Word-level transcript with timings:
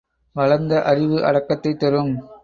வளர்ந்த 0.31 0.83
அறிவு 0.83 1.17
அடக்கத்தைத் 1.25 1.79
தரும். 1.79 2.31